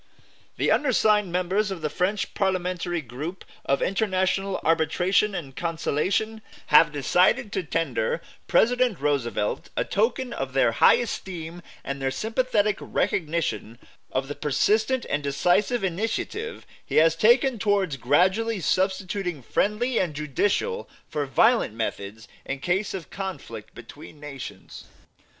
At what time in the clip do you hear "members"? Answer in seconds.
1.31-1.69